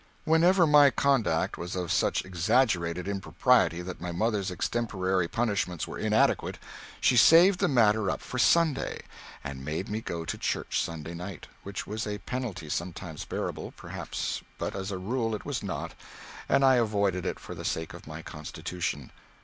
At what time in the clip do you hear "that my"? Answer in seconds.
3.83-4.11